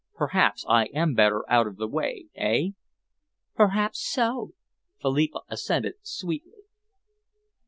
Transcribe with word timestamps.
"Perhaps 0.15 0.65
I 0.67 0.85
am 0.95 1.13
better 1.13 1.47
out 1.47 1.67
of 1.67 1.77
the 1.77 1.87
way, 1.87 2.25
eh?" 2.33 2.69
"Perhaps 3.53 3.99
so," 4.03 4.55
Philippa 4.99 5.41
assented 5.47 5.93
sweetly. 6.01 6.63